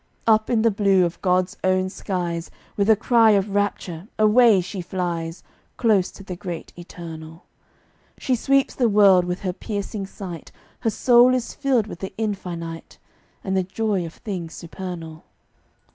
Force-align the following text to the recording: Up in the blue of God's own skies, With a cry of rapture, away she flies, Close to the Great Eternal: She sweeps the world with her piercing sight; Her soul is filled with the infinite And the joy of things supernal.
Up 0.25 0.49
in 0.49 0.63
the 0.63 0.71
blue 0.71 1.05
of 1.05 1.21
God's 1.21 1.57
own 1.63 1.87
skies, 1.87 2.49
With 2.75 2.89
a 2.89 2.95
cry 2.95 3.33
of 3.37 3.51
rapture, 3.53 4.07
away 4.17 4.59
she 4.59 4.81
flies, 4.81 5.43
Close 5.77 6.09
to 6.13 6.23
the 6.23 6.35
Great 6.35 6.73
Eternal: 6.75 7.45
She 8.17 8.33
sweeps 8.33 8.73
the 8.73 8.89
world 8.89 9.25
with 9.25 9.41
her 9.41 9.53
piercing 9.53 10.07
sight; 10.07 10.51
Her 10.79 10.89
soul 10.89 11.35
is 11.35 11.53
filled 11.53 11.85
with 11.85 11.99
the 11.99 12.15
infinite 12.17 12.97
And 13.43 13.55
the 13.55 13.61
joy 13.61 14.03
of 14.03 14.15
things 14.15 14.55
supernal. 14.55 15.23